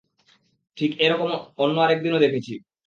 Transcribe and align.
ঠিক 0.77 0.91
এরকমটা 0.99 1.37
অন্য 1.57 1.75
আরেকদিনও 1.79 2.23
দেখেছি। 2.25 2.53